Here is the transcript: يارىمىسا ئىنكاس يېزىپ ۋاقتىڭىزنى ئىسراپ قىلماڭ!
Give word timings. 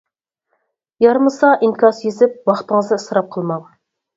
يارىمىسا 1.05 1.51
ئىنكاس 1.67 2.01
يېزىپ 2.07 2.51
ۋاقتىڭىزنى 2.53 2.99
ئىسراپ 3.01 3.33
قىلماڭ! 3.37 3.71